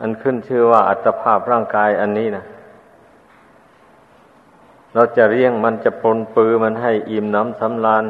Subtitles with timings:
[0.00, 2.44] อันขึ้นชื่อว่าอัตภาพร่างกายอันนี้นะ
[4.94, 8.04] เราจะเรียงมันจะปนปือมันให้อิ่มน้ำสำราญ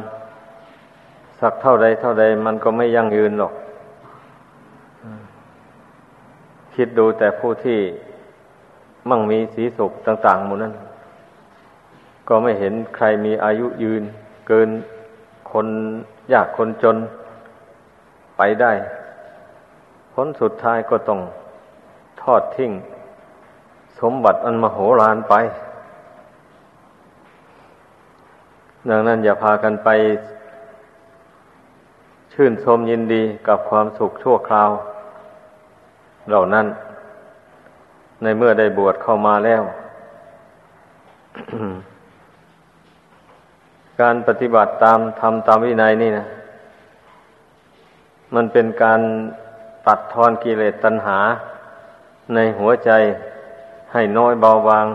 [1.40, 3.53] สักเท่าใดเท่าใดมันก็ไม่ยั่งยืนหรอก
[6.75, 7.79] คิดดูแต่ผู้ที่
[9.09, 10.75] มั่งมีสีสุขต่างๆหมดนั้น
[12.29, 14.02] ก็ไม่เห็นใครมีอายุยืน
[14.48, 14.68] เกิน
[15.52, 15.66] คน
[16.32, 16.96] ยากคนจน
[18.36, 18.72] ไปได้
[20.14, 21.20] ผลสุดท้ายก็ต้อง
[22.35, 22.73] อดทิ้ง
[24.01, 25.34] สมบัติอันมโหฬารไป
[28.88, 29.88] ดังนั้นอย่าพากันไป
[32.33, 34.71] ชื่นชมยินดีกับความสุขชั่วคราว
[36.29, 36.66] เหล่านั้น
[38.23, 39.62] ในเมื่อได้บวชเข้ามาแล้ว
[44.01, 46.27] การปฏิบัติตามทำตามวินัยนี่นะ
[48.35, 49.01] มันเป็นการ
[49.87, 51.19] ตัดทอนกิเลสตัณหา
[52.34, 52.91] ในหัวใจ
[53.93, 54.87] ให้น้อยเบาบาง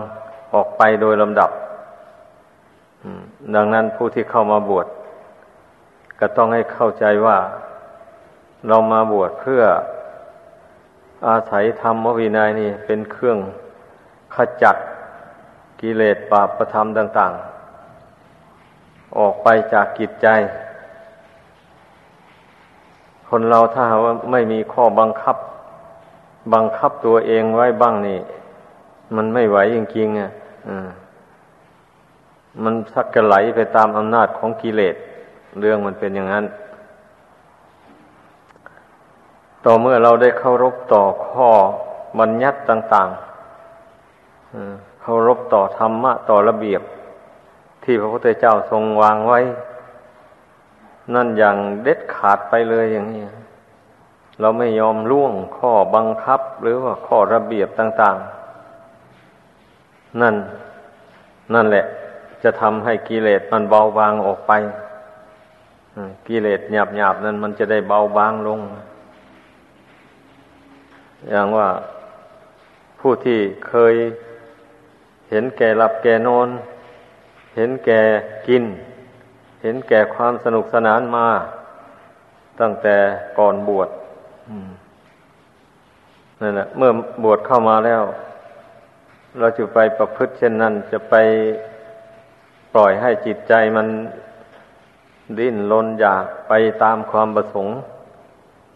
[0.54, 1.50] ออกไปโดยลำดับ
[3.54, 4.86] ดังนั้นผู้ที่เข้ามาบวช
[6.20, 7.38] ก็ต้องให้เข้าใจว่า
[8.68, 9.62] เรามาบวชเพื่อ
[11.28, 13.38] อาศัยธรรมวินัยนี่เป็นเครื่อง
[14.34, 14.76] ขจัด
[15.80, 17.32] กิเลสบาปประธรรมต่าง
[18.10, 20.28] ๆ ออกไปจากกิจใจ
[23.28, 25.36] คนเราถ้าว่าไม่มีข้อบังคับ
[26.52, 28.20] บังคับตัวเองไว้บ้างนี่
[29.16, 30.30] มันไม่ไหวจริงๆอะ
[32.62, 34.96] มันสักกระไหลไปตามอำนาจของกิเลส
[35.60, 36.44] เรื่องมันเป็นอย่างนั้น
[39.64, 41.48] ต่อเมื่อเราได้เคารพต่อข้อ
[42.18, 46.82] บัญญัติต่างๆเคารพต่อธรรมะ ต่อระเบียบ
[47.82, 49.40] ที่พระพุทธเจ้าทรงวางไว้
[51.14, 53.22] นั่นอย่างเด็ดขาดไปเลยอย่างนี้
[54.40, 58.16] เราไม่ยอมล่วงข้อบังคับหรือว่าข้อระเบียบต่าง
[59.02, 60.34] ๆ นั่น
[61.54, 61.84] นั่นแหละ
[62.42, 64.52] จะทำให้กิเลสมันเบาบางออกไป
[66.28, 68.60] กิเลสหยาบหยาบนั้นมันจะได้เบาบางลง
[71.30, 71.68] อย่างว่า
[73.00, 73.38] ผู้ที่
[73.68, 73.94] เคย
[75.30, 76.48] เห็นแก่หลับแก่นอน
[77.56, 78.00] เห็นแก่
[78.48, 78.64] กิน
[79.62, 81.26] เห็นแก่ความสนุกสนานมา
[82.60, 82.96] ตั้งแต่
[83.38, 83.88] ก่อนบวช
[86.40, 86.90] นั่นแหละเมื่อ
[87.24, 88.02] บวชเข้ามาแล้ว
[89.38, 91.14] เราจะไปประพฤติเช่นนั้น จะไป
[92.74, 93.86] ปล่อยให้จิตใจมัน
[95.38, 96.52] ดิ้นรนอยากไป
[96.82, 97.74] ตามความประสงค์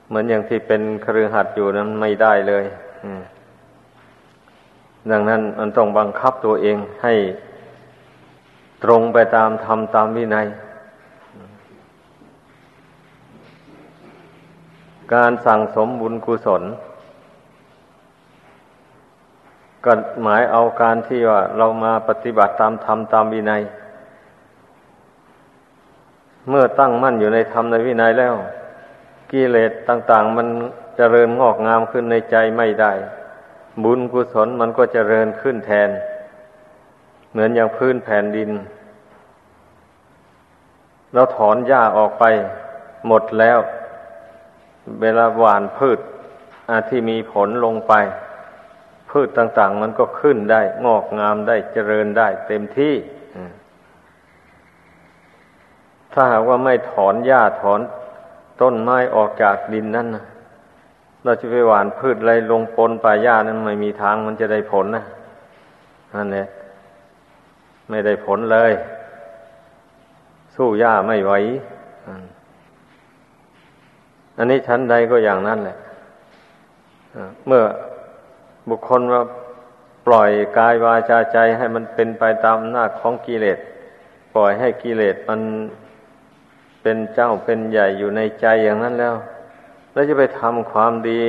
[0.09, 2.65] เหมือนอย่างที่เป็นครือหัดอยู่นั้นไม่ได้เลย
[5.11, 7.15] ดังนั้นมันต้องบังคับตัวเองให้
[8.85, 10.47] ตรงไปตามธรรมตามวินัย
[15.15, 16.63] การสั่งสมบุญกุศล
[19.85, 23.63] ก็หมายเอาการที่ว่าเรามาปฏิบัติตามธรรมตามวินัย
[26.49, 28.35] เมื่อตั้งมั่นอยู่ในธรรมในวินัยแล้ว
[29.31, 30.53] กิเลสต่าง ๆ มันจ
[30.97, 32.93] เจริญงอกงามขึ้นในใจไม่ได้
[33.85, 35.91] บุญกุศลมันก็จเจริญขึ้นแทน
[37.31, 38.51] เหมือนอย่างพื้นแผ่นดิน
[41.13, 42.25] เราถอนหญ้าออกไป
[43.07, 43.59] หมดแล้ว
[45.03, 45.99] เวลาหว่านพืช
[46.89, 47.93] ที่มีผลลงไป
[49.11, 52.95] พืชต่าง ๆ มันก็ขึ้นได้ งอกงามได้เจริญได้ เต็มที่
[56.13, 57.81] ถ้าหากว่าไม่ถอนหญ้าถอน
[58.61, 60.25] ต้นไม้ออกจากดินนั่นนะ
[61.25, 65.05] เราจะไปหว่านพืชอะไรลงปนป่าหญ้านั้นไม่มีทางมันจะได้ผลนะ
[66.15, 66.47] นั่นแหละ
[67.89, 68.73] ไม่ได้ผลเลย
[70.55, 71.33] สู้หญ้าไม่ไหว
[74.37, 75.77] อันนี้ชั้นใดก็อย่างนั้นแหละ
[77.47, 77.63] เมื่อ
[78.69, 79.23] บุคคลว่า
[80.07, 83.59] ปล่อยกายวาจาใจให้มันเป็นไปตามหน้าของกิเลส
[84.35, 85.41] ปล่อยให้กิเลสมัน
[86.83, 89.15] เป็นเจ้าเป็นใหญ่อยู่ในใจอย่างนั้นแล้ว
[89.93, 91.21] แล้วจะไปทำความดี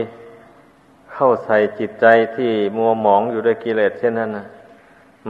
[1.13, 2.05] เข้าใส่จิตใจ
[2.35, 4.47] ที่มัวหมองอยู่ด้วยกิเลสเช่นนั้นนะ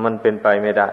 [0.03, 0.87] มันเป็นไปไม่ได้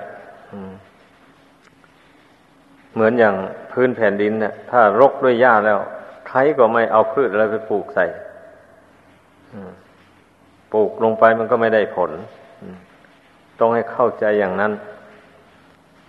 [2.94, 3.34] เหมือนอย่าง
[3.72, 5.78] พื้นแผ่นดินเนี่ยถ้ารกด้วยหญ้าแล้ว
[6.38, 8.06] รก็ไม่เอาพืชอะไรไปปลูกใส่
[10.72, 12.10] ปลูกลงไปมันก็ไม่ได้ผล
[13.58, 14.72] ต้องให้เข้าใจอย่างนั้น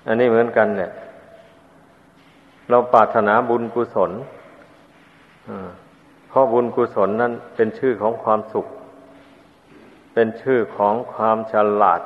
[0.08, 0.92] อันนี้เหมือนกันเนี่ย
[2.70, 4.12] เราปรารถนาบุญกุศล
[6.30, 8.68] เพราะบุญกุศลนั้นเป็นชื่อของความสุข
[10.14, 12.02] เป็นชื่อของความฉลาด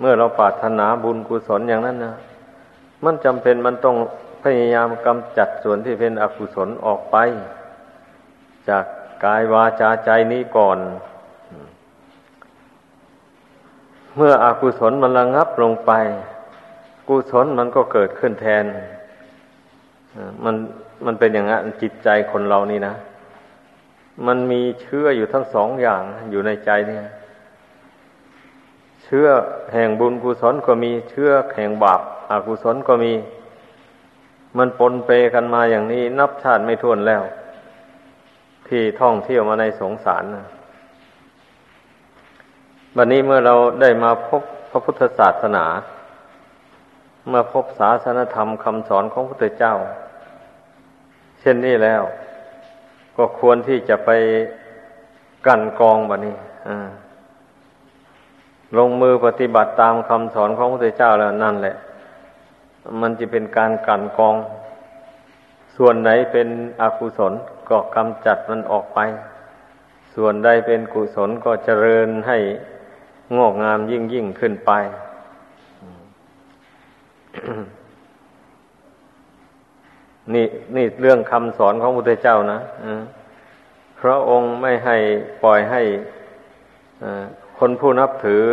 [0.00, 2.14] เมื่อเราปรารถนาบุญกุศลอย่างนั้นนะ
[3.04, 3.96] มันจำเป็นมันต้อง
[4.42, 7.16] พยายามกำจัดส่วนที่เป็นอกุศลออกไป
[8.68, 8.84] จาก
[9.24, 10.78] กายวาจาใจนี้ก่อน
[14.16, 15.92] เมื่ออกุศลมันระงับลงไป
[17.08, 18.64] กุศลมันก็เกิดขึ้นแทน
[20.44, 20.54] มัน
[21.06, 22.94] มันเป็นอย่างนั้นจิตใจคนเรานี่นะ
[24.26, 27.04] มันมีเชื้ออยู่ทั้งสองอย่างอยู่ในใจเนี่ย
[29.02, 29.26] เชื้อ
[29.72, 32.00] แห่งบุญกุศลก็มีเชื้อแห่งบาป
[32.30, 33.12] อกุศลก็มี
[34.58, 37.22] มันปนเปกันมาอย่างนี้ นับชาติไม่ถ้วนแล้ว
[38.68, 40.46] ที่ท่องเที่ยวมาในสงสารนะ
[42.96, 45.64] วันนี้เมื่อเราได้มาพบพระพุทธศาสนา
[47.28, 49.74] เมื่อพบศาสนธรรมคำสอนของพระพุทธเจ้า
[51.40, 52.02] เช่นนี้แล้ว
[53.16, 54.10] ก็ควรที่จะไป
[55.46, 56.36] กันกองบันนี้
[58.78, 61.76] ลงมือปฏิบัติตามคำสอนของพระพุทธเจ้าแล้วนั่นแหละ
[63.00, 64.36] มันจะเป็นการกันกอง
[65.76, 66.48] ส่วนไหนเป็น
[66.80, 67.32] อกุศล
[67.68, 68.98] ก็กำจัดมันออกไป
[70.14, 72.38] ส่วนใดเป็นกุศลก็เจริญให้
[73.36, 74.72] งอกงามยิ่งยิ่งขึ้นไป
[80.34, 80.46] นี่
[80.76, 82.58] นี่เรื่องคำสอนของพระพุทธเจ้านะ
[84.00, 84.96] พระองค์ไม่ให้
[85.42, 85.82] ปล่อยให้
[87.58, 88.44] คนผู้นับถือ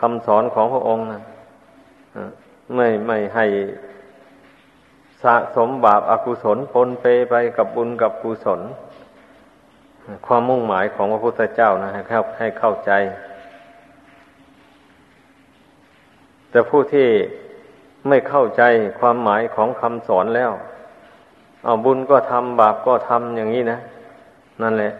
[0.00, 1.22] คำสอนของพระองค์นะ
[2.74, 3.46] ไม่ไม่ให้
[5.22, 8.60] สะสมบาปอากุศลปนเปไปกับบุญกับกุศล
[10.26, 12.92] ความมุ่งหมายของพระพุทธเจ้านะให้เข้าให้เข้าใจ
[16.50, 17.08] แต่ผู้ที่
[18.08, 18.62] ไม่เข้าใจ
[19.00, 20.52] ความหมายของคำสอนแล้ว
[21.64, 23.78] เอาบุญก็ทำบาปก็ทำอย่างนี้นะ
[24.62, 24.92] นั่นแหละ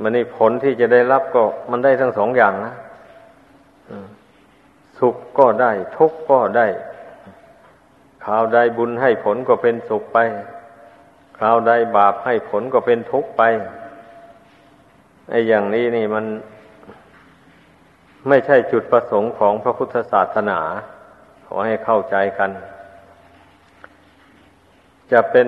[0.00, 2.72] มันนี่ผลที่จะได้รับก็มันได้ทั้งสองอย่างนะ
[5.00, 6.66] สุขก็ได้ ทุกข์ก็ได้
[8.24, 10.18] ข่าวใดบุญให้ผลก็เป็นสุขไป
[11.36, 13.42] คราวใดบาปให้ผลก็เป็นทุกข์ไป
[15.30, 16.24] ไอ้อย่างนี้นี่มัน
[18.28, 20.60] ไม่ใช่จุดประสงค์ของพระพุทธศาสนา
[21.46, 22.50] ขอให้เข้าใจกัน
[25.12, 25.46] จะเป็น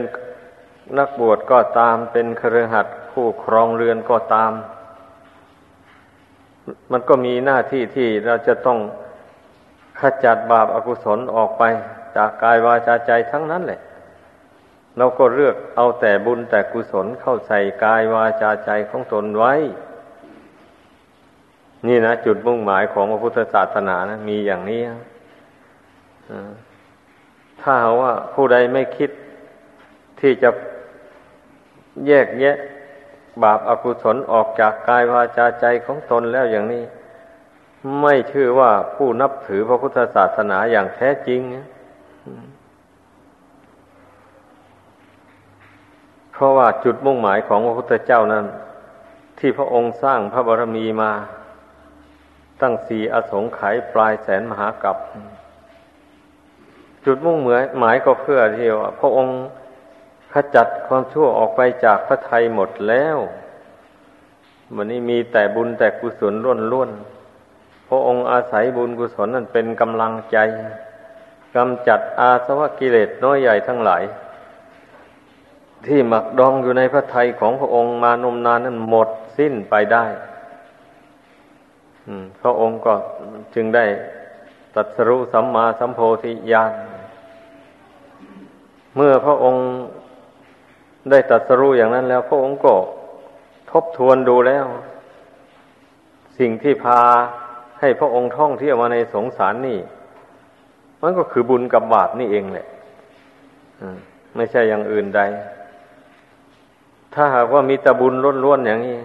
[0.98, 4.52] นักบวชก็ตาม เป็นครือขัดผู้ครองเรือนก็ตาม
[6.92, 8.78] มันก็มีหน้าที่ที่เราจะต้อง
[10.00, 11.62] ขจัดบาปอากุศลออกไป
[12.16, 13.80] จากกายวาจาใจทั้งนั้นแหละ
[14.96, 19.54] เราก็เลือกเอาแต่บุญแต่กุศลเข้าใส่กายวาจาใจของตนไว้
[21.86, 24.80] นี่นะจุดมุ่งหมายของพระพุทธศาสนานะมีอย่างนี้
[27.60, 29.10] ถ้าว่าผู้ใดไม่คิด
[30.20, 30.50] ที่จะ
[32.06, 32.56] แยกแยะ
[33.42, 36.82] บาปอากุศลออกจากกายวาจาใจของตนแล้วอย่างนี้
[38.00, 41.40] ไม่ชื่อว่าผู้นับถือพระพุทธศาสนาอย่างแท้จริง
[46.32, 48.44] เพราะว่าจุดมุ่งหมายของพระพุทธเจ้านั้น
[49.38, 51.12] ที่พระองค์สร้างพระบารมีมา
[52.60, 54.96] ตั้งสี่อสงไขยปลายแสนมหากับ
[57.04, 57.38] จุดมุ่ง
[57.78, 59.34] หมายก็เพื่อที่ว่าพระองค์
[60.32, 63.16] ขจัดความชั่วออกไปจากพระไทยหมดแล้ว
[64.76, 66.90] วันนี้มีแต่บุญแต่กุศลล้วนล้น
[67.94, 70.38] ระองค์อาศัยบุญกุศลนั่นเป็นกำลังใจ
[71.56, 74.02] กำจัดอาสวะกิเลสน้อยใหญ่ทั้งหลาย
[75.86, 79.08] ที่หมักดองอยู่ในพระไทยของพระองค์มานมนานนั้นหมด
[79.38, 80.04] สิ้นไปได้
[82.40, 82.94] พระองค์ก็
[83.54, 83.86] จึงได้
[84.74, 86.72] ตัดสรุสัมมาสัมโพธิญาณ
[88.96, 89.62] เมื่อพระองค์
[91.10, 92.74] ได้ตัดสรู้อย่างนั้นแล้ว พระองค์ก็
[93.70, 94.66] ทบทวนดูแล้ว
[96.38, 97.00] สิ่งที่พา
[97.82, 99.78] ให้พระองค์ท่องเที่ยวมาในสงสารนี่
[101.02, 102.66] มันก็คือบุญกับบาปนี่เองแหละ
[104.36, 105.20] ไม่ใช่อย่างอื่นใด
[107.14, 108.98] ถ้าหากว่ามีแต่บุญล้วนๆอย่างนี้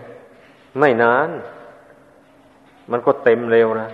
[0.79, 1.29] ไม่นาน
[2.91, 3.89] มันก็เต็มเร็วนะ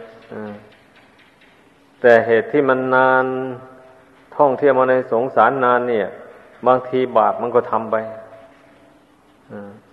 [2.01, 3.25] แต่เหตุที่มันนาน
[4.37, 6.07] ท่องเที่ยวมาในสงสารนานเนี่ย
[6.67, 7.95] บางทีบาปมันก็ทำไป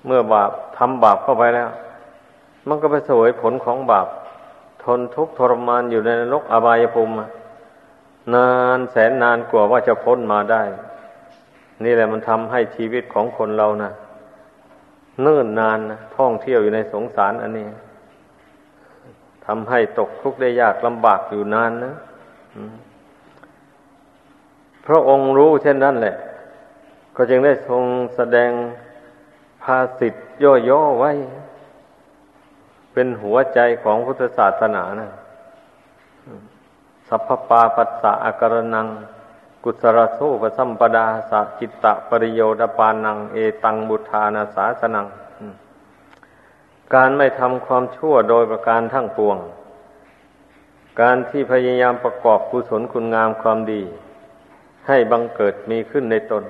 [0.07, 1.69] เมื่อบาปทำบาปเข้าไปแล้ว
[2.69, 4.09] มันก็ไปสวยผลของบาป
[4.85, 7.13] ทนทุกข์ทรมานอยู่ในนรกอบายภูมิ
[8.35, 10.63] นานแสนนานกว่าว่าจะพ้นมาได้
[11.85, 13.91] นี่แหละมันทำให้ชีวิตของคนเรานะ
[15.23, 17.67] เนิ่นนานนะท่องเที่ยวอยู่ในสงสารอันนี้
[19.47, 21.95] ทำให้ตกทุกข์ได้ยากลำบากอยู่นานนะ
[24.87, 26.17] พระองค์รู้เช่นนั้นแหละ
[27.17, 27.83] ก็จึงได้ทรง
[28.17, 28.51] แสดง
[29.63, 30.15] ภาสิท
[30.69, 31.13] ย่อๆไว้
[32.93, 35.11] เป็นหัวใจของพุทธศาสนานะ
[37.09, 38.87] สัพพปาปัสสะอาการนัง
[39.65, 45.07] กุศลโสปสัมปดาสัจิตตะปริโยดปานัง เอตังบุทานาสาสนัง
[46.95, 49.39] การไม่ทำความชั่วโดยประการทั้งปวง
[51.01, 53.83] การที่พยายามประกอบกุศลคุณงามความดี
[54.89, 56.45] ให้บังเกิดมีขึ้นในตน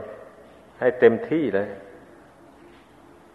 [0.78, 1.68] ให้เต็มที่เลย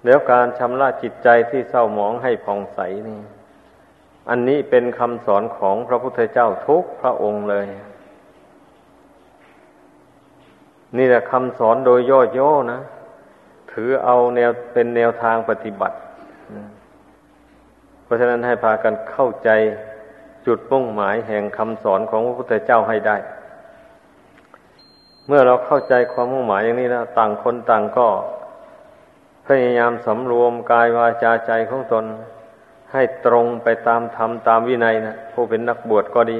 [0.05, 3.19] แล้วการชำระจิตใจที่เศร้าหมองให้ผ่องใสนี่
[4.29, 7.65] อันนี้เป็นคำสอนของพระพุทธเจ้าทุกพระองค์เลย
[10.97, 11.99] นี่แหละคำสอนโดย
[12.37, 12.79] ย่อๆนะ
[13.71, 15.95] ถือเอาแนวเป็นแนวทางปฏิบัติ
[18.03, 19.49] เพราะฉะนั้นให้พากันเข้าใจ
[20.45, 23.17] จุดมุ่งหมายแห่งคำสอนของพระพุทธเจ้าให้ได้
[25.27, 28.07] เมื่อเราเข้าใจความมุ่งหมายอย่างนี้แล้วต่างคนต่างก็
[29.47, 32.05] พยายามสำรวมกายวาจาใจของตน
[32.91, 36.39] ให้ตรงไปตามธรรมตามวินัยนะผู้เป็นนักบวชก็ดี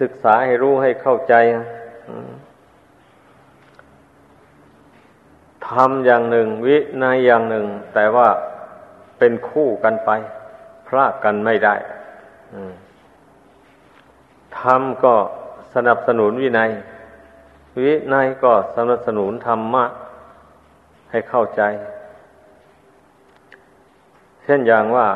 [0.00, 1.34] ศึกษาให้รู้ให้เข้าใจ
[5.68, 8.28] ทำอย่างหนึ่ง วินัยอย่างหนึ่ง แต่ว่า
[9.18, 10.10] เป็นคู่กันไป
[10.86, 11.74] พลากกันไม่ได้
[14.58, 15.14] ธรรมก็
[15.74, 16.70] สนับสนุนวินัย
[17.84, 19.84] วินัยก็สนับสนุนธรรมะ
[21.10, 21.62] ให้เข้าใจ
[24.42, 25.08] เช่นอย่างว่า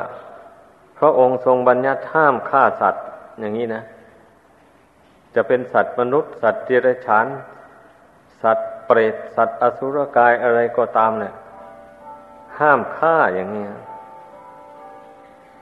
[0.99, 3.05] พระองค์ทรงบัญญัติห้ามฆ่าสัตว์
[3.41, 3.83] อย่างนี้นะ
[5.35, 7.27] จะเป็นสัตว์มนุษย์ สัตว์เดรัจฉาน
[8.43, 11.35] สัตว์เปรตสัตว์อสุรกายอะไรก็ตามเนี่ย
[12.59, 13.67] ห้ามฆ่าอย่างนี้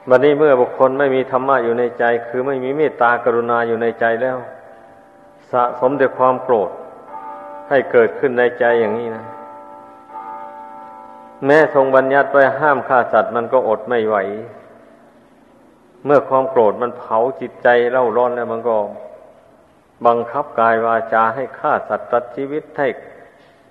[0.08, 4.38] บัดนี้เมื่อบุคคลไม่มีธรรมะอยู่ในใจ คือไม่มีเมตตากรุณาอยู่ในใจแล้ว
[5.52, 6.70] สะสมแต่ความโกรธ
[7.68, 9.24] ให้เกิดขึ้นในใจอย่างนี้นะ
[11.46, 14.16] แม้ทรงบัญญัติไว้ห้ามฆ่าสัตว์มันก็อดไม่ไหว
[16.04, 18.76] เมื่อความโกรธมันเผาจิตใจเล่าร้อนแล้วมันก็
[20.06, 22.88] บังคับกายวาจาให้ฆ่าสัตว์ตัดชีวิตให้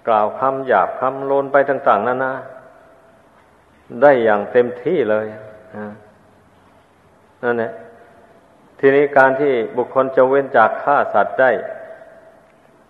[0.07, 2.35] กล่าวคำหยาบคำโลนไปต่าง ๆนั่นนะ
[4.01, 5.25] ได้อย่างเต็มที่เลย
[7.43, 7.71] นั่นแหละ
[8.79, 11.51] ทีนี้การที่บุคคลจะเว้นจากฆ่าสัตว์ได้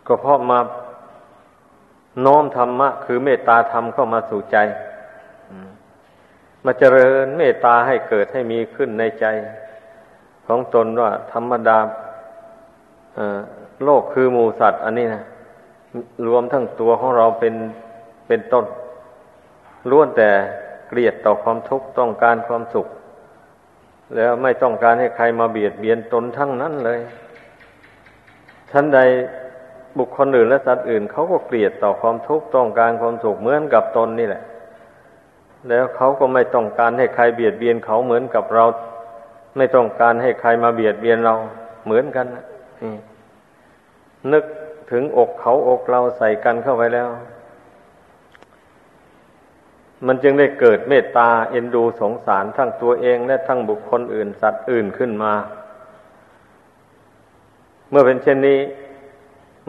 [0.07, 0.59] ก็เพราะมา
[2.25, 4.57] น้อมธรรมะ คือเมตตาธรรมเข้ามาสู่ใจ
[6.65, 9.25] มาเจริญเมตตาให้เกิดให้มีขึ้นในใจ
[10.47, 11.77] ของตนว่า ธรรมดา
[13.83, 15.23] โลกคือหมูสัตว์ อันนี้นะ
[16.27, 17.55] รวมทั้งตัวของเราเป็น
[18.27, 18.65] เป็นต้น
[19.89, 20.29] ล้วนแต่
[20.87, 22.87] เกลียดต่อความทุกข์ต้องการความสุข
[24.15, 26.99] แล้วไม่ต้องการให้ใครมาเบียดเบียนตนทั้งนั้นเลย
[28.71, 28.99] ท่านใด
[29.97, 34.43] บุคคลอื่นและสัตว์อื่นเขาก็เกลียดต่อความทุกข์ต้องการความสุขเหมือนกับตนนี่แหละ
[35.69, 38.65] แล้วเขาก็ไม่ต้องการให้ใครเบียดเบียนเขาเหมือนกับเรา
[39.57, 41.35] ไม่ต้องการให้ใครมาเบียดเบียนเรา
[41.85, 42.25] เหมือนกัน
[44.31, 44.43] นึก
[44.91, 47.07] ถึงอกเขาอกเราใส่กันเข้าไปแล้ว
[50.07, 55.33] มันจึงได้เกิดเมตตาเอ็นดูสงสารทั้งตัวเองและทั้งบุคคลอื่นสัตว์อื่นขึ้นมา
[57.89, 58.59] เมื่อเป็นเช่นนี้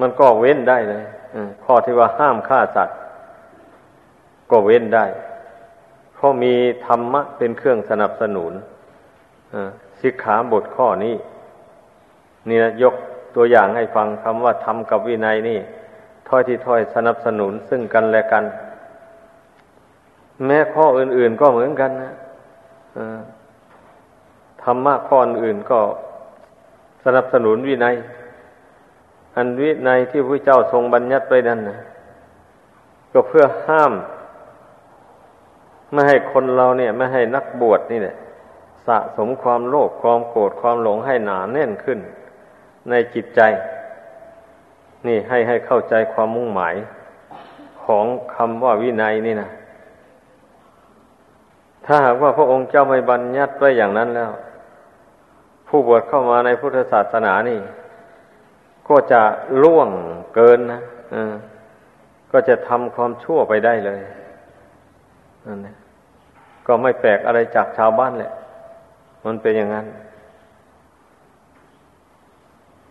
[0.01, 1.05] มันก็เว้นได้เลย
[1.65, 2.97] ข้อที่ว่าห้ามฆ่าสัตว์
[4.51, 5.07] ก็เว้นได้
[6.15, 6.55] เพราะมี
[6.87, 8.53] ธรรมะเป็นเครื่องสนับสนุน
[10.01, 11.15] สิกขาบทข้อนี้
[12.49, 12.95] นี่นะยก
[13.37, 15.59] ตัวอย่างให้ฟังคำว่าธรรมกับวินัยนี่
[16.29, 18.45] ถ้อยที่ถ้อยสนับสนุนซึ่งกันและกัน
[20.47, 22.13] แม้ข้ออื่น ๆก็เหมือนกันนะ
[24.63, 25.81] ธรรมะข้ออื่นก็
[27.05, 27.95] สนับสนุนวินัย
[29.37, 31.79] อันวินัยที่พระเจ้าทรงบัญญัติไว้นั้นนะ
[33.13, 33.93] ก็เพื่อห้าม
[35.93, 38.17] ไม่ให้คนเราเนี่ย ไม่ให้นักบวชนี่เนี่ย
[38.87, 41.99] สะสมความโลภความโกรธความหลงให้หนาแน่นขึ้น
[42.91, 43.41] ในจิตใจ
[45.07, 46.75] นี่ให้ให้เข้าใจความมุ่งหมาย
[47.85, 49.51] ของคำว่าวินัยนี่นะ
[51.87, 54.31] ถ้าหากว่าพระองค์เจ้าไม่บัญญัติไว้อย่างนั้นแล้ว
[55.69, 57.59] ผู้บวชเข้ามาในพุทธศาสนานี่
[58.89, 59.23] ก็จะ
[59.63, 59.89] ล่วง
[60.35, 60.81] เกินนะ
[62.33, 64.01] ก็จะทำความชั่วไปได้เลย
[65.47, 65.59] นั่น
[66.67, 68.33] ก็ไม่แปลกอะไรจากชาวบ้านแหละ
[69.27, 69.87] มันเป็นอย่างนั้น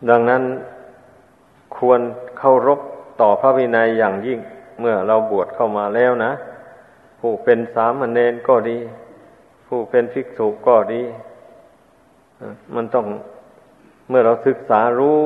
[0.10, 0.44] ดังนั้น
[1.78, 2.02] ควร
[2.38, 2.80] เคารพ
[3.22, 4.40] ต่อพระวินัยอย่างยิ่ง
[4.80, 6.32] เมื่อเราบวชเข้ามาแล้วนะ
[7.20, 8.78] ผู้เป็นสามเณรก็ดี
[9.68, 11.04] ผู้เป็นภิกษุก็ดี
[12.76, 13.06] มันต้อง
[14.10, 15.20] เมื่อเราศึกษารู้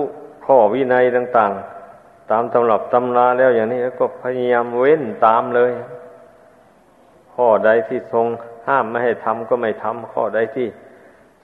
[0.51, 1.51] ข้อวินัยต่าง
[1.91, 5.71] ๆ ตามตำรับตำราแล้วอย่างนี้ก็พยายามเว้นตามเลย
[7.33, 8.25] ข้อใดที่ทรง
[8.67, 10.67] ห้ามไม่ให้ทำก็ไม่ทำข้อใดที่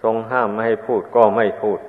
[0.03, 1.79] ทรงห้ามไม่ให้พูดก็ไม่พูด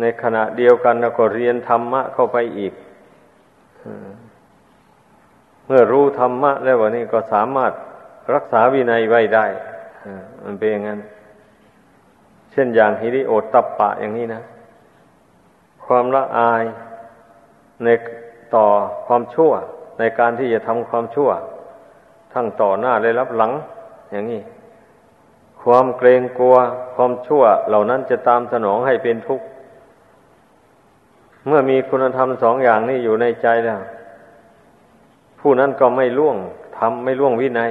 [0.00, 2.72] ในขณะเดียวกันเราก็เรียนธรรมะเข้าไปอีก
[5.66, 7.72] เมื่อรู้ธรรมะแล้ววันนี้ก็สามารถ
[8.34, 9.46] รักษาวินัยไว้ได้
[10.44, 11.00] มันเป็นอย่างนั้น
[12.52, 14.42] เช่นอย่างฮิริโอตัปปะอย่างนี้นะ
[15.84, 16.64] ความละอาย
[17.84, 17.88] ใน
[18.54, 18.66] ต่อ
[19.06, 19.52] ความชั่ว
[19.98, 21.30] ในการที่จะทำความชั่ว
[22.32, 23.52] ทั้งต่อหน้าและรับหลัง
[24.12, 24.40] อย่างนี้
[25.62, 26.56] ความเกรงกลัว
[26.94, 29.46] ความชั่ว เหล่านั้นจะตามสนองให้เป็นทุกข์
[31.46, 33.80] เมื่อมีคุณธรรมสองอย่างนี้อยู่ในใจแล้ว
[35.40, 36.36] ผู้นั้นก็ไม่ล่วง
[36.78, 37.70] ทำไม่ล่วงวินัย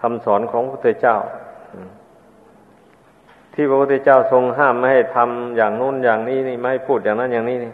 [0.00, 1.16] คำสอนของพระพุทธเจ้า
[3.54, 7.72] ที่พระพุทธเจ้าทรงห้ามไม่ให้ทำอย่างนู้นอย่างนี้นี่ไม่ให้พูดอย่างนั้นอย่างนี้นี่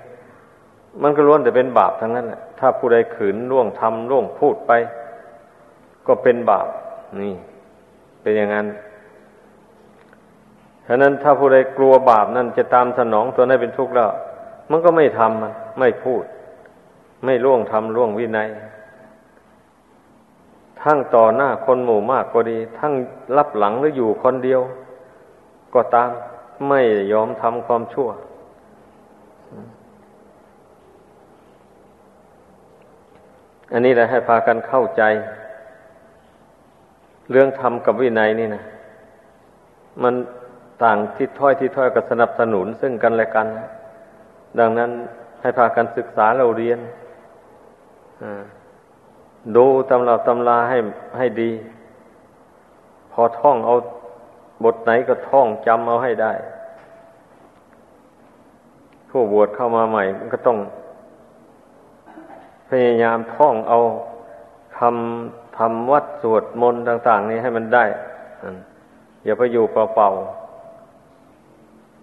[1.03, 4.73] มันก็ล้วนแต่เป็นบาปทั้งนั้นแหละถ้าผู้ใดขืนล่วงทำล่วงพูดไป
[6.07, 6.67] ก็เป็นบาป
[7.23, 7.35] นี่
[8.23, 8.67] เป็นอย่างนั้น
[10.87, 14.11] ฉะนั้นถ้าผู้ใดกลัวบาปนั่นจะตามสนองตัวนั้นเป็นทุกข์แล้ว
[14.71, 16.25] มันก็ไม่ทำมันไม่พูด
[17.25, 18.49] ไม่ล่วงทำล่วงวินัย
[20.83, 22.93] ทั้งต่อหน้าคนหมู่มากก็ดี ทั้ง
[23.37, 24.61] รับหลังหรืออยู่คนเดียว
[25.77, 26.11] ก็ตาม
[26.69, 26.81] ไม่
[27.13, 28.09] ยอมทำความชั่ว
[33.73, 35.03] อันนี้แหละให้พากันเข้าใจ
[37.31, 38.63] เรื่องธรรมกับวินัยนี่นะ
[40.03, 40.15] มัน
[40.83, 43.47] ต่างทิศถ้อยทิศถ้อยกับสนับสนุนซึ่งกันและกัน
[44.59, 44.91] ดังนั้น
[45.41, 46.79] ให้พากันศึกษาเราเรียน
[49.57, 50.79] ดูตำราตำราให้
[51.19, 51.51] ให้ดี
[53.13, 53.75] พอท่องเอา
[54.65, 56.33] บทไหนก็ท่องจำเอาให้ได้
[59.11, 60.59] ผู้บวชเข้ามาใหม่มันก็ต้อง
[62.69, 63.79] พยายามท่องเอา
[64.79, 67.85] คำทำวัดสวดมนต์ต่าง ๆ นี้ให้มันได้
[69.25, 70.09] อย่าไปอยู่เปล่า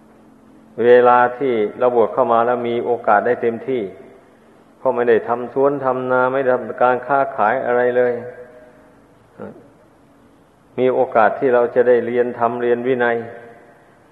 [0.09, 3.81] ๆเวลาที่เราบวชเข้ามาแล้วมีโอกาสได้เต็มที่
[4.85, 8.13] พราะไม่ได้ทำสวนทำนาไม่ได้ทำการค้าขายอะไรเลย
[10.79, 13.15] มีโอกาสที่เราจะได้เรียนทำเรียนวินัย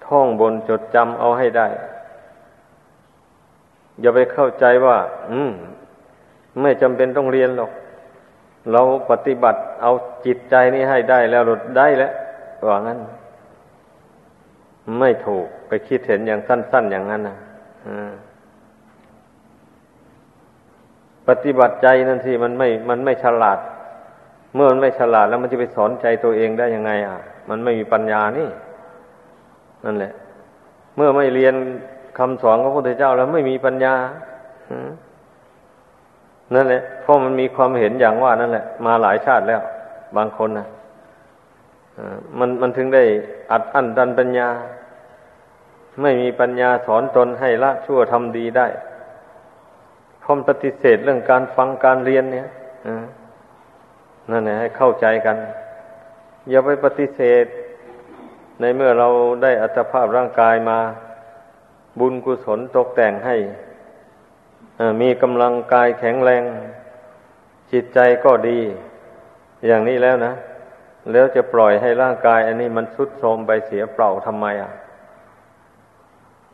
[0.06, 1.68] ท่องบนจดจำเอาให้ได้
[4.00, 4.96] อย่าไปเข้าใจว่า
[5.30, 5.52] อืม
[6.60, 7.70] ไม่จำเป็นต้องเรียนหรอก
[8.72, 9.92] เราปฏิบัติเอา
[10.26, 12.12] จิตใจนี้ให้ได้แล้วหลุดได้แล้ว
[12.68, 12.98] ว่างั้น
[14.98, 17.36] ไม่ถูกไปคิดเห็นอย่างสั้น ๆ อย่างนั้นนะ
[21.28, 23.58] ปฏิบัติใจนั่นสิมันไม่ มันไม่ฉลาด
[24.54, 27.16] เมื่อมันไม่ฉลาดแล้วมันจะไปสอนใจตัวเองได้ยังไง อะ
[27.48, 28.48] มันไม่มีปัญญานี่
[29.84, 30.12] นั่นแหละ
[30.96, 31.54] เมื่อไม่เรียน
[32.18, 33.94] คำสอนของพระพุทธเจ้าแล้วไม่มีปัญญา
[36.54, 39.60] นั่นแหละเพราะมันมีความเห็นอย่างว่านั่นแหละ มาหลายชาติแล้ว
[40.16, 40.66] บางคนนะ
[42.38, 43.02] มันมันถึงได้
[43.50, 44.48] อัดอั้นดันปัญญา
[46.02, 48.66] ไม่มีปัญญาสอนตนให้ละชั่วทำดีได้
[50.22, 52.46] พร้อมปฏิเสธเรื่องการฟังการเรียนเนี่ย
[54.32, 55.36] นั่นแหละให้เข้าใจกัน
[56.50, 57.44] อย่าไปปฏิเสธ
[58.60, 59.08] ในเมื่อเรา
[59.42, 60.78] ได้อัตภาพร่างกายมา
[61.98, 63.36] บุญกุศลตกแต่งให้
[65.00, 66.42] มีกำลังกายแข็งแรง
[67.72, 68.58] จิตใจก็ดี
[69.66, 70.32] อย่างนี้แล้วนะ
[71.12, 74.70] แล้วจะปล่อยให้ร่างกาย อันนี้มันสุดโทรมไปเสียเปล่าทำไมอะ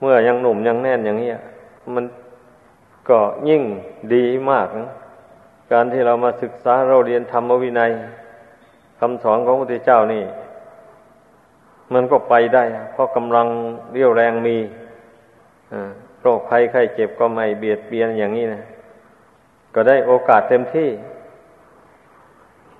[0.01, 1.31] เมื่อยังหนุ่มยังแน่นอย่างนี้
[1.95, 2.05] มัน
[3.09, 3.62] ก็ยิ่ง
[4.14, 4.91] ดีมากนะ
[5.73, 7.91] การที่เรามาศึกษาเราเรียนธรรมวินัย
[9.01, 10.25] คำสอนของพระพุทธเจ้านี่
[11.93, 13.47] มันก็ไปได้ เพราะกำลัง
[13.93, 14.57] เรี่ยวแรงมี
[16.23, 18.63] โรคภัยไข้เจ็บก็ไม่เบียดเบียนอย่างนี้นะ
[19.75, 20.89] ก็ได้โอกาสเต็มที่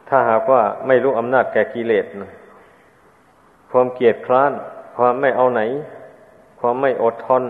[0.09, 2.33] ถ้าหากว่าไม่รู้อำนาจแก่กิเลสนะ
[3.71, 4.53] ความเกียดคร้าน
[4.97, 5.63] ความไม่เอาไหน
[6.61, 7.45] ความไม่อดทน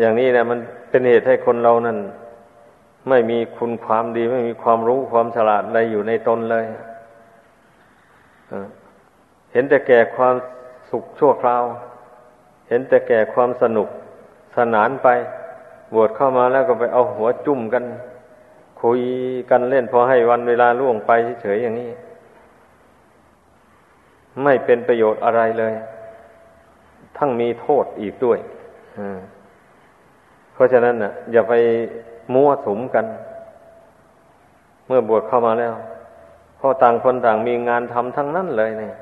[0.00, 1.98] อย่างนี้นะมันเป็นเหตุให้คนเรานั้น
[3.08, 6.66] ไม่มีคุณความดี ไม่มีความรู้ความฉลาดอะไรอยู่ในตนเลย
[9.52, 10.34] เห็นแต่แก่ความ
[10.90, 11.64] สุขชั่วคราว
[12.68, 13.88] เห็นแต่แก่ความสนุก
[14.56, 15.08] สนานไป
[15.94, 17.84] บวชเข้ามาแล้วก็ไปเอาหัวจุ่มกัน
[18.82, 19.00] คุย
[19.50, 21.90] กันเล่นพอให้วันเวลาล่วงไปเฉยๆอย่างนี้
[24.42, 25.74] ไม่เป็นประโยชน์อะไรเลย
[27.16, 28.38] ทั้งมีโทษอีกด้วย
[30.52, 31.54] เพราะฉะนั้นน่ะ อย่าไป
[32.34, 33.06] มั่วสุมกัน
[34.86, 35.74] เมื่อบวชเข้ามาแล้ว
[36.58, 38.94] พราะต่างคนต่างมีงานทำทั้งนั้นเลยเนี่ย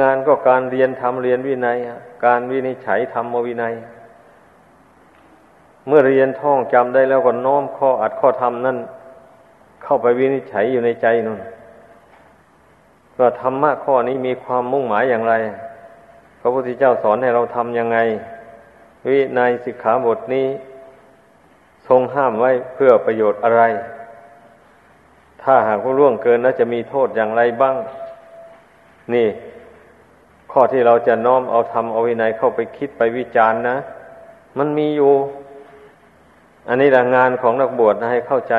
[0.00, 1.76] งานก็การเรียนทำเรียนวินัย
[2.24, 3.74] การวินิจฉัยธรรมวินัย
[5.86, 8.78] เมื่อเรียนท่องจำได้แล้วก็น้อมข้ออัดข้อธรรมนั่น
[9.82, 11.38] เข้าไปวินิจฉัยอยู่ในใจนั่น
[13.18, 15.34] ก็ธรรมะข้อนี้มีความมุ่งหมายอย่างไร
[16.40, 17.98] พระพุทธเจ้าสอนให้เราทำยังไง
[19.08, 20.46] วินัยสิกขาบทนี้
[21.90, 23.62] ทรงห้ามไว้เพื่อประโยชน์อะไร
[25.42, 27.76] ถ้าหากว่าล่วงเกินแล้วจะมีโทษอย่างไรบ้าง
[29.14, 29.28] นี่
[30.52, 33.76] ข้อที่เราจะน้อมเอาทำเอาวินัยเข้าไปคิดไปวิจารณ์นะ
[34.58, 35.12] มันมีอยู่
[36.68, 38.54] อันนี้แหละงานของนักบวชนะให้เข้าใจ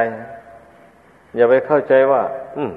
[1.36, 2.22] อย่าไปเข้าใจว่า
[2.58, 2.72] อืม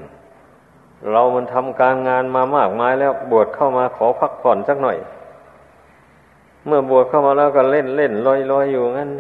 [1.12, 4.98] เรามันทำการงานมามากมายแล้วบวชเข้ามาขอพักผ่อนสักหน่อย
[6.66, 9.10] เมื่อบวชเข้ามาแล้วก็เล่นเล่นลอยลอยอยู่งั้น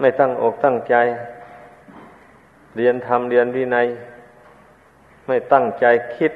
[0.00, 0.94] ไม่ตั้งอกตั้งใจ
[2.76, 3.86] เรียนทำเรียนวินัย
[5.26, 6.32] ไม่ตั้งใจคิด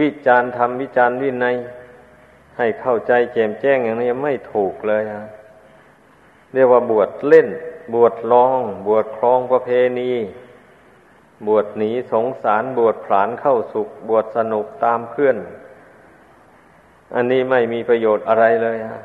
[0.00, 1.56] วิจารณ์ทำวิจารณ์วินัย
[2.56, 5.22] ให้เข้าใจแจ่มแจ้งอย่างนี้ไม่ถูกเลยะ
[6.52, 7.48] เรียกว่าบวชเล่น
[7.94, 10.12] บวชลอง บวชครองประเพณี
[11.46, 15.36] บวชหนีสงสารบวชผลานเข้าสุข บวชสนุกตามเพื่อน
[17.14, 19.00] อันนี้ไม่มีประโยชน์อะไรเลยฮะ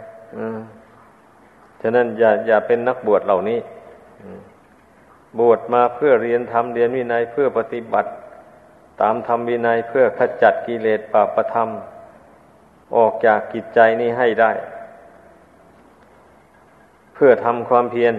[1.85, 3.59] ฉะนั้นอย่าอย่าเป็นนักบวชเหล่านี้
[5.39, 8.09] บวชมาเพื่อเรียนธรรมเรียนวินัยเพื่อปฏิบัติ
[9.01, 11.69] ตามธรรมวินัยเพื่อขจัดกิเลสปาประธรรม
[12.97, 14.51] ออกจากกิจใจนี้ให้ได้
[17.13, 18.13] เพื่อทำความเพียร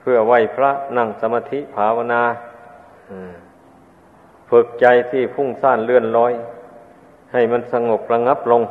[0.00, 2.22] เพื่อไหวพระนั่งสมาธิภาวนา
[4.50, 6.32] ฝึกใจที่พุ่งซ่านเลื่อนลอย
[7.32, 8.62] ให้มันสงบระงับลง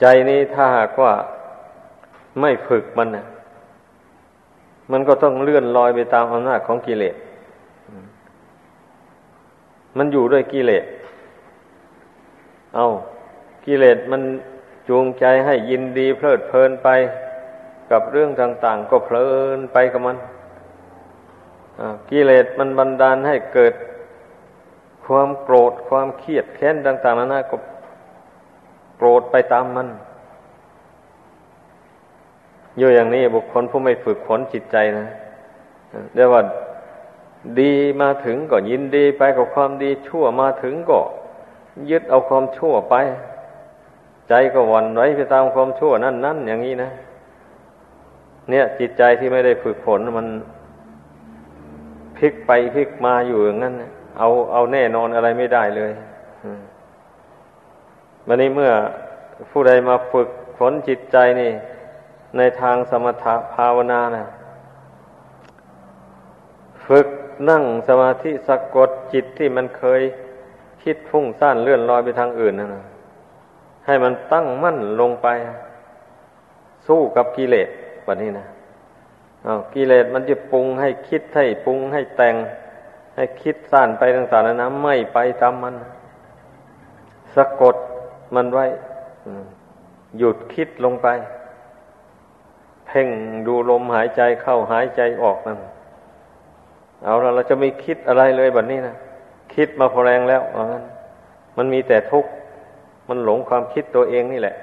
[0.00, 1.12] ใจนี้ถ้าหากว่า
[2.40, 3.26] ไม่ฝึกมันนะ
[4.92, 7.16] มันก็ต้องเลื่อนลอยไปตามอำนาจของกิเลส
[9.96, 10.84] มันอยู่ด้วยกิเลส
[12.74, 12.86] เอา
[13.66, 14.22] กิเลสมัน
[14.88, 16.88] จูงใจให้ยินดีเพลิดเพลินไป
[17.90, 20.16] กับเรื่องต่าง ๆ ก็เพลินไปกับมัน
[22.10, 23.74] กิเลสมันบันดาลให้เกิด
[25.06, 27.56] ความโกรธความเครียดแค้นต่าง ๆนานาก็
[28.96, 29.88] โกรธไปตามมัน
[32.78, 35.06] อยู่อย่างนี้บุคคลผู้ไม่ฝึกฝนจิตใจนะ
[36.14, 36.42] เรียกว่า
[37.60, 40.98] ดีมาถึงก็ยินดีไปกับความดีชั่วมาถึงก็
[41.90, 42.94] ยึดเอาความชั่วไป
[44.28, 46.90] ใจก็วันไว้ไปตามความชั่วนั่นนั่นอย่างนี้นะ
[48.50, 50.26] เนี่ย จิตใจที่ไม่ได้ฝึกฝนมัน
[52.16, 53.74] พลิกไปพลิกมาอยู่อย่างนั้น
[54.18, 55.92] เอาเอาแน่นอนอะไรไม่ได้เลย
[58.26, 58.72] วันนี้เมื่อ
[59.50, 61.52] ผู้ใดมาฝึกฝนจิตใจนี่
[62.36, 64.24] ในทางสมถภาวนานะ
[66.86, 67.06] ฝึก
[67.50, 70.02] นั่งสมาธิสะกดจิตที่มันเคย
[70.82, 72.84] คิดฟุ้งซ่านเลื่อนลอยไปทางอื่นนะนะ
[73.86, 75.28] ให้มันตั้งมั่นลงไป
[76.86, 77.68] สู้กับกิเลส
[78.04, 78.46] แบบนี้นะ
[79.46, 82.34] อากิเลสมันจะปรุงให้คิดให้ปรุงให้แต่ง
[83.16, 85.74] ให้คิดสั้นไปต่างๆนะไม่ไปตามมัน
[87.34, 87.76] สะกด
[88.36, 88.66] มันไว้
[90.18, 91.08] หยุดคิดลงไป
[92.86, 93.08] เพ่ง
[93.46, 95.58] ดูลมหายใจเข้าหายใจออกนั่น
[97.04, 98.94] เอาละเราจะไม่คิดอะไรเลยแบบนี้นะ
[99.54, 100.84] คิดมาพอแรงแล้วว่างั้น
[101.56, 102.30] มันมีแต่ทุกข์
[103.08, 104.54] มันหลงความคิดตัวเองนี่แหละ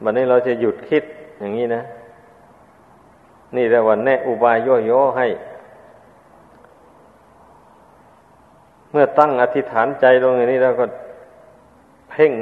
[0.00, 1.02] แบบนี้เราจะหยุดคิด
[1.38, 1.82] อย่างนี้นะ
[3.56, 4.56] นี่เรียกว่าแนะอุบาย
[4.88, 5.26] ย่อๆให้
[8.90, 10.86] เมื่อตั้งอธิษฐานใจลงอย่างนี้แล้วก็
[12.16, 12.32] พ่ง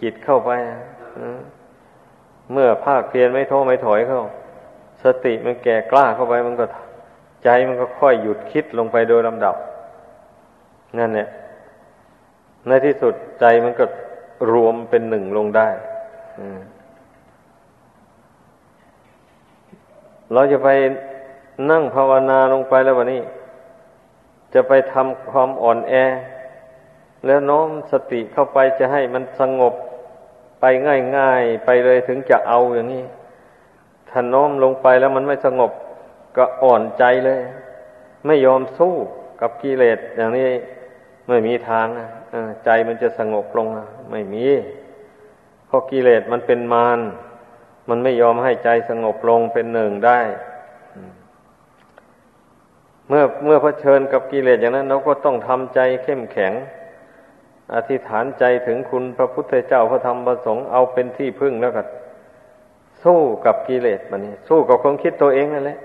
[0.00, 0.50] จิตเข้าไป
[2.52, 4.22] เมื่อภาคเพียนไม่ท้อไม่ถอยเข้า
[5.02, 6.66] สติมันแก่กล้าเข้าไปมันก็
[7.44, 9.56] ใจมันก็ค่อยหยุดคิดลงไปโดยลำดับ
[10.98, 11.28] นั่นเนี่ย
[12.66, 13.84] ในที่สุดใจมันก็
[14.52, 15.68] รวมเป็นหนึ่งลงได้
[20.32, 20.68] เราจะไป
[21.70, 23.22] นั่งภาวนาลงไปแล้ววันนี้
[24.54, 25.94] จะไปทำความอ่อนแอ
[27.26, 29.74] แล้วน้อมสติเข้าไปจะให้มันสงบ
[30.60, 30.64] ไป
[31.16, 33.04] ง่ายๆ ไปเลยถึงจะเอาอย่างนี้
[34.08, 35.72] ถ้าน้อมลงไปแล้วมันไม่สงบ
[36.36, 37.40] ก็อ่อนใจเลย
[38.26, 38.94] ไม่ยอมสู้
[39.40, 40.50] กับกิเลสอย่างนี้
[41.28, 41.86] ไม่มีทาง
[42.64, 43.66] ใจมันจะสงบลง
[44.10, 44.46] ไม่มี
[45.66, 47.00] เพราะกิเลสมันเป็นมาร
[47.88, 50.20] มันไม่ยอมให้ใจสงบลงเป็นหนึ่งได้
[53.08, 56.52] เมื่อเมื่อเผชิญกับกิเลสอย่างนั้นเราก็ต้องทำใจเข้มแข็ง
[57.72, 61.82] อธิษฐานใจถึงคุณพระพุทธเจ้าพระธรรมพระสงฆ์เอาเป็นที่พึ่งแล้วก็
[63.04, 65.78] สู้กับกิเลสมันนี่สู้กับความคิดตัวเองนั่นแหละ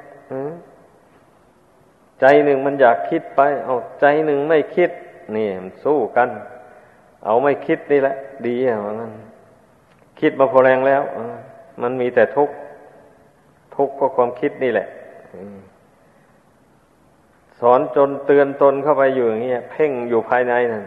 [2.20, 4.92] ใจหนึ่งมันอยากคิดไป เอาใจหนึ่งไม่คิด
[5.36, 6.30] นี่มันสู้กัน
[7.26, 8.16] เอาไม่คิดนี่แหละ
[8.46, 9.12] ดีอย่างนั้น
[10.20, 11.02] คิดมาพอแรงแล้ว
[11.82, 12.56] มันมีแต่ทุกข์
[13.76, 14.88] ทุกข์ก็ความคิดนี่แหละ
[17.60, 20.84] สอนจนเตือนตนเข้าไปอยู่อย่างเงี้ยเพ่งอยู่ภายในนั่น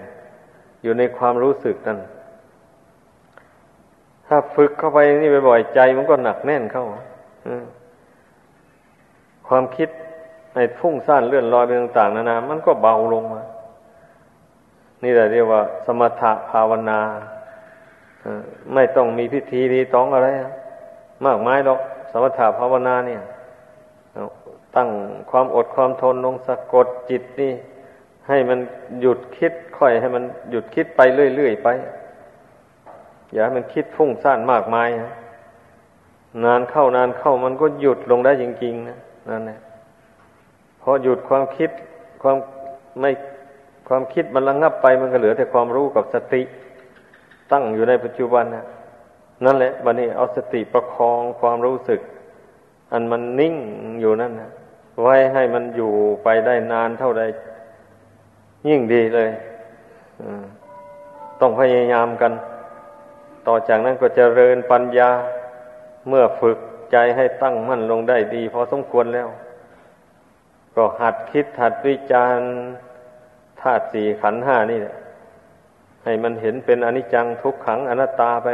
[0.83, 1.99] อยู่ในความรู้สึกนั่น
[4.27, 6.85] ถ้าฝึกเข้าไปนี่บ่อยๆใจมันก็หนักแน่นเข้า
[9.49, 9.88] ความคิด
[10.55, 13.42] ไอ้พุ่งซ่านเลื่อนลอยไปต่างๆนานา มันก็เบาลงมา
[15.03, 17.01] นี่แหละเรียกว่า สมถะภาวนา
[18.75, 20.29] ไม่ต้องมีพิธีรีตองอะไร
[21.27, 21.81] มากมายหรอก
[22.12, 23.21] สมถะภาวนาเนี่ย
[24.77, 24.88] ตั้ง
[25.31, 27.53] ความอดความทนลงสะกดจิตนี่
[28.28, 28.58] ให้มัน
[29.00, 31.00] หยุดคิดค่อยให้มันหยุดคิดไป
[31.37, 31.68] เรื่อยๆไป
[33.32, 34.88] อย่าให้มันคิดฟุ้งซ่านมากมาย
[36.44, 38.98] นานเข้านานเข้ามันก็หยุดลงได้จริง ๆ นะ
[39.30, 39.58] นั่นแหละ
[40.80, 41.70] พอหยุดความคิด
[42.22, 42.37] ความ
[43.00, 43.11] ไม่
[43.88, 46.42] ความคิดมันระงงับไปมันก็เหลือแต่ความรู้กับสติ
[47.52, 48.64] ตั้งอยู่ในปัจจุบันนะ
[49.44, 52.00] นั่นแหละบันนี้เอาสติประคองความรู้สึก
[52.92, 53.56] อันมันนิ่ง
[54.00, 54.50] อยู่นั่นนะ
[55.02, 55.92] ไว้ให้มันอยู่
[56.24, 57.22] ไปได้นานเท่าใด
[58.68, 59.31] ยิ่งดีเลย
[61.40, 62.33] ต้องพยายามกัน
[63.46, 65.11] ต่อจากนั้นก็จเจริญปัญญา
[66.09, 66.59] เมื่อฝึก
[66.92, 69.29] ใจให้ตั้งมั่นลงได้ดี พอสมควรแล้ว
[70.77, 72.48] ก็หัดคิดหัดวิจารณ์
[73.61, 74.96] ธาตุสี่ขันห้านี่แหละ
[76.05, 78.48] ให้มันเห็นเป็นอนิจจังทุกขังอนัตตาไป